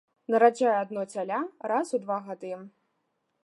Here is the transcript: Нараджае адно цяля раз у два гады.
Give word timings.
Нараджае 0.35 0.71
адно 0.77 1.03
цяля 1.17 1.39
раз 1.73 1.87
у 1.99 2.03
два 2.07 2.19
гады. 2.31 2.53